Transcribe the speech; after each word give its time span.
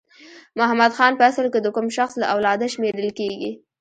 محمد 0.57 0.91
خان 0.97 1.11
په 1.17 1.23
اصل 1.29 1.45
کې 1.53 1.59
د 1.61 1.67
کوم 1.75 1.87
شخص 1.97 2.13
له 2.21 2.25
اولاده 2.33 2.65
شمیرل 2.73 3.09
کیږي؟ 3.19 3.51